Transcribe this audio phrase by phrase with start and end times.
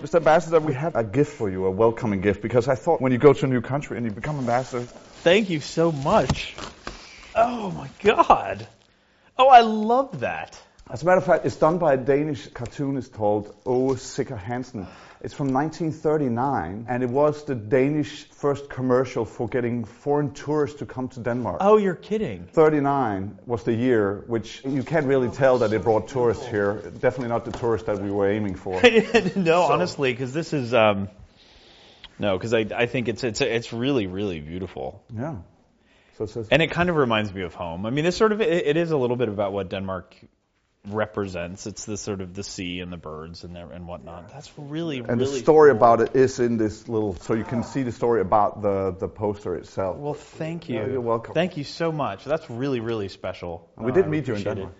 [0.00, 0.14] Mr.
[0.14, 3.18] Ambassador, we have a gift for you, a welcoming gift, because I thought when you
[3.18, 4.84] go to a new country and you become ambassador.
[5.22, 6.54] Thank you so much.
[7.34, 8.66] Oh my God.
[9.38, 10.58] Oh, I love that.
[10.88, 14.86] As a matter of fact, it's done by a Danish cartoonist called Aage Sikker Hansen.
[15.22, 20.86] It's from 1939, and it was the Danish first commercial for getting foreign tourists to
[20.86, 21.58] come to Denmark.
[21.60, 22.46] Oh, you're kidding.
[22.46, 26.90] 39 was the year, which you can't really tell that it brought tourists here.
[27.00, 28.80] Definitely not the tourists that we were aiming for.
[29.36, 31.10] no, honestly, because this is um,
[32.18, 35.02] no, because I I think it's it's it's really really beautiful.
[35.14, 35.36] Yeah.
[36.16, 37.84] So says, And it kind of reminds me of home.
[37.84, 40.16] I mean, it's sort of it, it is a little bit about what Denmark
[40.88, 41.66] represents.
[41.66, 44.32] It's the sort of the sea and the birds and there and whatnot.
[44.32, 45.76] That's really and really the story cool.
[45.76, 49.08] about it is in this little, so you can see the story about the, the
[49.08, 49.98] poster itself.
[49.98, 50.76] Well, thank you.
[50.76, 51.34] Yeah, you're welcome.
[51.34, 52.24] Thank you so much.
[52.24, 53.68] That's really really special.
[53.76, 54.70] And we Uh, did I meet you in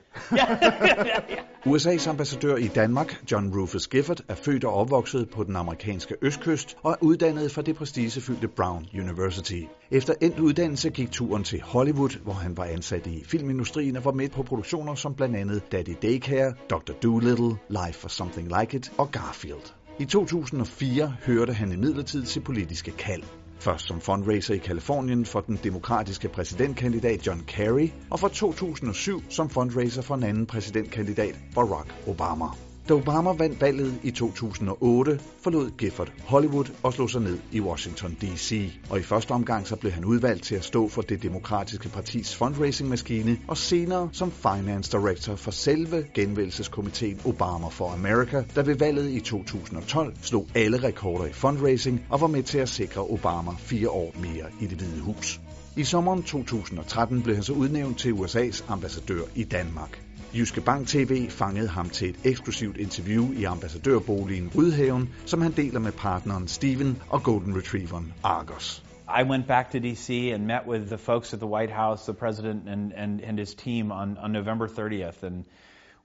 [1.66, 6.76] USA's ambassadør i Danmark, John Rufus Gifford, er født og opvokset på den amerikanske østkyst
[6.82, 9.62] og er uddannet fra det prestigefyldte Brown University.
[9.90, 14.12] Efter endt uddannelse gik turen til Hollywood, hvor han var ansat i filmindustrien og var
[14.12, 16.92] med på produktioner som blandt andet Daddy Daycare, Dr.
[17.02, 19.74] Dolittle, Life for Something Like It og Garfield.
[19.98, 23.22] I 2004 hørte han imidlertid til politiske kald.
[23.60, 29.50] Først som fundraiser i Kalifornien for den demokratiske præsidentkandidat John Kerry, og fra 2007 som
[29.50, 32.69] fundraiser for en anden præsidentkandidat, Barack Obama.
[32.90, 38.16] Da Obama vandt valget i 2008, forlod Gifford Hollywood og slog sig ned i Washington
[38.20, 38.72] D.C.
[38.90, 42.36] Og i første omgang så blev han udvalgt til at stå for det demokratiske partis
[42.36, 49.10] fundraising-maskine, og senere som finance director for selve genvælgelseskomiteen Obama for America, der ved valget
[49.10, 53.90] i 2012 slog alle rekorder i fundraising og var med til at sikre Obama fire
[53.90, 55.40] år mere i det hvide hus.
[55.76, 60.09] I sommeren 2013 blev han så udnævnt til USA's ambassadør i Danmark.
[60.34, 65.80] Jyske Bank TV fangede ham til et eksklusivt interview i ambassadørboligen Rydhaven, som han deler
[65.80, 68.82] med partneren Steven og Golden Retrieveren Argos.
[69.20, 70.10] I went back to D.C.
[70.10, 73.54] and met with the folks at the White House, the president and, and, and his
[73.54, 75.44] team on, on November 30th, and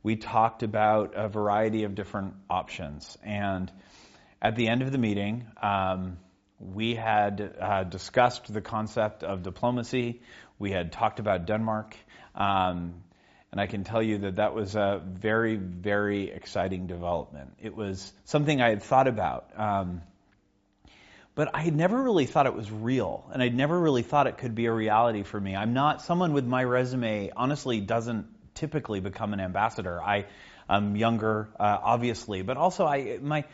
[0.04, 3.18] we talked about a variety of different options.
[3.24, 3.72] And
[4.42, 6.18] at the end of the meeting, um,
[6.60, 10.22] we had uh, discussed the concept of diplomacy.
[10.60, 11.96] We had talked about Denmark.
[12.36, 13.05] Um,
[13.56, 17.54] and I can tell you that that was a very, very exciting development.
[17.62, 19.58] It was something I had thought about.
[19.58, 20.02] Um,
[21.36, 24.40] but I had never really thought it was real, and I'd never really thought it
[24.40, 25.56] could be a reality for me.
[25.56, 27.32] I'm not someone with my resume.
[27.34, 30.02] Honestly, doesn't typically become an ambassador.
[30.02, 30.26] I,
[30.70, 33.46] am younger, uh, obviously, but also I my.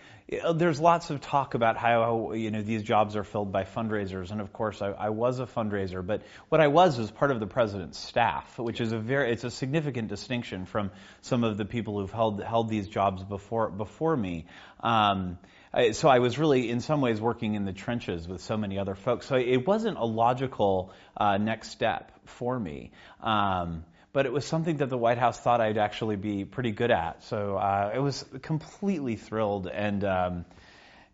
[0.55, 4.39] There's lots of talk about how you know these jobs are filled by fundraisers, and
[4.39, 6.05] of course I, I was a fundraiser.
[6.05, 9.43] But what I was was part of the president's staff, which is a very it's
[9.43, 10.91] a significant distinction from
[11.21, 14.45] some of the people who've held held these jobs before before me.
[14.79, 15.37] Um,
[15.93, 18.95] so I was really, in some ways, working in the trenches with so many other
[18.95, 19.25] folks.
[19.25, 22.91] So it wasn't a logical uh, next step for me.
[23.21, 26.91] Um, but it was something that the White House thought I'd actually be pretty good
[26.91, 27.23] at.
[27.23, 30.45] So uh, I was completely thrilled and um,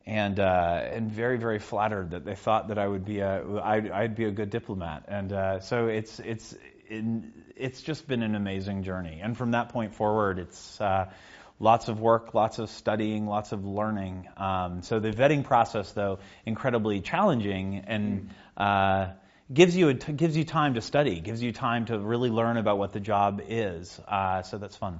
[0.05, 3.91] and uh, and very very flattered that they thought that I would be a I'd,
[3.91, 5.05] I'd be a good diplomat.
[5.07, 6.55] And uh, so it's it's
[6.89, 9.19] it's just been an amazing journey.
[9.21, 11.11] And from that point forward, it's uh,
[11.59, 14.27] lots of work, lots of studying, lots of learning.
[14.37, 18.29] Um, so the vetting process, though, incredibly challenging and.
[18.55, 19.09] Uh,
[19.53, 22.57] Gives you a t- gives you time to study, gives you time to really learn
[22.57, 23.97] about what the job is.
[24.05, 24.99] Uh, so that's fun.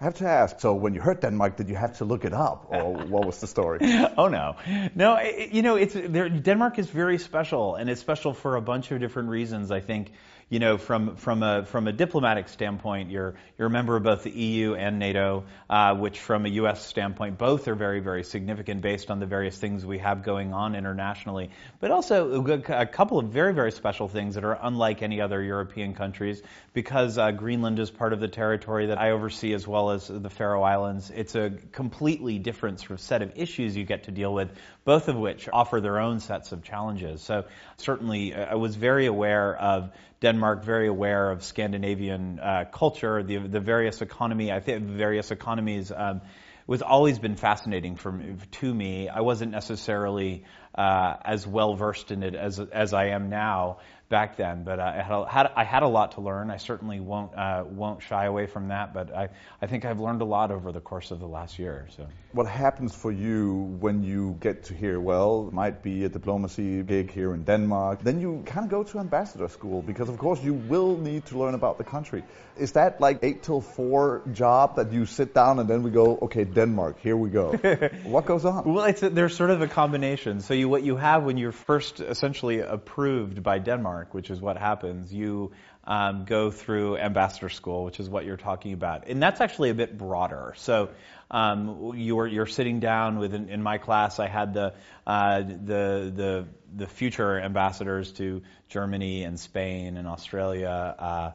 [0.00, 2.32] I have to ask, so when you heard Denmark, did you have to look it
[2.32, 3.78] up, or what was the story?
[4.16, 4.56] oh no,
[4.94, 5.16] no.
[5.16, 8.90] It, you know, it's there, Denmark is very special, and it's special for a bunch
[8.90, 9.70] of different reasons.
[9.70, 10.12] I think,
[10.54, 14.22] you know, from from a from a diplomatic standpoint, you're you're a member of both
[14.22, 16.86] the EU and NATO, uh, which from a U.S.
[16.86, 20.76] standpoint, both are very very significant based on the various things we have going on
[20.76, 21.50] internationally.
[21.80, 25.92] But also a couple of very very special things that are unlike any other European
[25.92, 26.40] countries,
[26.72, 30.30] because uh, Greenland is part of the territory that I oversee as well as the
[30.30, 31.10] Faroe Islands.
[31.12, 34.52] It's a completely different sort of set of issues you get to deal with,
[34.84, 37.22] both of which offer their own sets of challenges.
[37.22, 37.44] So
[37.78, 39.90] certainly, uh, I was very aware of
[40.20, 44.52] Denmark, very aware of Scandinavian uh, culture, the the various economy.
[44.52, 45.92] I think various economies.
[45.94, 46.20] Um,
[46.66, 49.08] was always been fascinating for me, to me.
[49.08, 53.78] I wasn't necessarily uh, as well versed in it as as I am now
[54.08, 54.64] back then.
[54.64, 56.50] But I had, a, had I had a lot to learn.
[56.50, 58.94] I certainly won't uh, won't shy away from that.
[58.94, 59.28] But I
[59.62, 61.86] I think I've learned a lot over the course of the last year.
[61.96, 66.08] So what happens for you when you get to hear well it might be a
[66.08, 68.02] diplomacy gig here in Denmark?
[68.02, 71.38] Then you kind of go to ambassador school because of course you will need to
[71.38, 72.24] learn about the country.
[72.56, 76.18] Is that like eight till four job that you sit down and then we go
[76.28, 77.52] okay Denmark here we go?
[78.04, 78.64] what goes on?
[78.64, 80.40] Well, it's a, there's sort of a combination.
[80.40, 84.56] So you what you have when you're first essentially approved by Denmark which is what
[84.56, 85.12] happens.
[85.12, 85.52] You
[85.84, 89.74] um, go through ambassador school, which is what you're talking about, and that's actually a
[89.74, 90.54] bit broader.
[90.56, 90.90] So
[91.30, 94.18] um, you're you're sitting down with in, in my class.
[94.18, 94.74] I had the
[95.06, 100.94] uh, the the the future ambassadors to Germany and Spain and Australia.
[100.98, 101.32] Uh,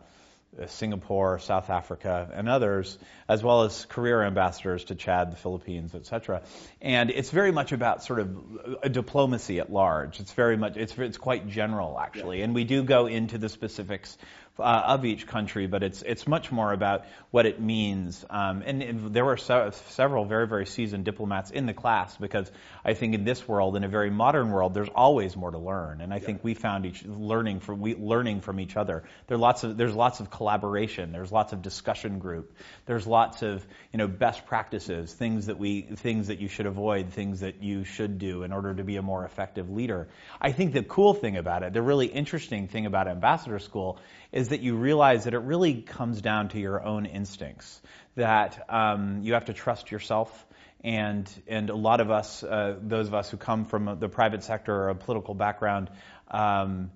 [0.58, 2.98] Uh, Singapore, South Africa, and others,
[3.28, 6.42] as well as career ambassadors to Chad, the Philippines, etc.
[6.82, 10.20] And it's very much about sort of a diplomacy at large.
[10.20, 12.46] It's very much it's it's quite general actually, yeah.
[12.46, 14.18] and we do go into the specifics
[14.60, 18.26] uh, of each country, but it's it's much more about what it means.
[18.30, 22.52] Um, and, and, there were so, several very very seasoned diplomats in the class because
[22.84, 26.02] I think in this world, in a very modern world, there's always more to learn.
[26.02, 26.26] And I yeah.
[26.26, 29.04] think we found each learning from we, learning from each other.
[29.28, 31.12] There lots of there's lots of collaboration.
[31.12, 32.54] There's lots of discussion group.
[32.86, 37.14] There's lots of you know best practices, things that we things that you should avoid,
[37.14, 40.08] things that you should do in order to be a more effective leader.
[40.42, 44.00] I think the cool thing about it, the really interesting thing about ambassador school
[44.32, 47.82] is that you realize that it really comes down to your own instincts,
[48.16, 50.46] that um, you have to trust yourself.
[50.84, 54.44] And, and a lot of us, uh, those of us who come from the private
[54.44, 55.90] sector or a political background,
[56.32, 56.92] um,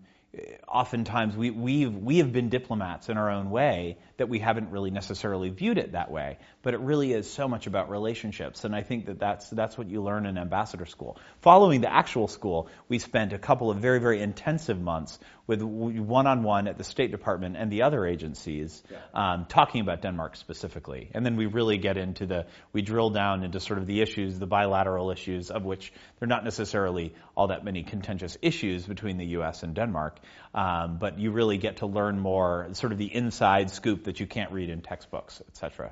[0.68, 4.90] oftentimes we, we've, we have been diplomats in our own way that we haven't really
[4.90, 6.38] necessarily viewed it that way.
[6.62, 8.64] But it really is so much about relationships.
[8.64, 11.18] And I think that that's, that's what you learn in ambassador school.
[11.42, 16.70] Following the actual school, we spent a couple of very, very intensive months with one-on-one
[16.70, 18.82] at the State Department and the other agencies
[19.14, 21.12] um, talking about Denmark specifically.
[21.14, 24.40] And then we really get into the, we drill down into sort of the issues,
[24.40, 29.26] the bilateral issues of which they're not necessarily all that many contentious issues between the
[29.38, 29.64] U.S.
[29.64, 30.20] and Denmark.
[30.56, 34.28] Um, but you really get to learn more, sort of the inside scoop that you
[34.28, 35.92] can't read in textbooks, etc.